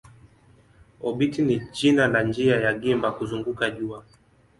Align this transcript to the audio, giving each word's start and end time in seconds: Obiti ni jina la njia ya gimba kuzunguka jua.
Obiti 1.07 1.41
ni 1.41 1.59
jina 1.71 2.07
la 2.07 2.23
njia 2.23 2.61
ya 2.61 2.73
gimba 2.73 3.11
kuzunguka 3.11 3.69
jua. 3.71 4.05